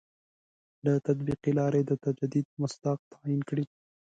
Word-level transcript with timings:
له 0.85 0.93
تطبیقي 1.07 1.51
لاري 1.59 1.81
د 1.85 1.91
تجدید 2.05 2.47
مصداق 2.61 2.99
تعین 3.11 3.41
کړي. 3.49 3.65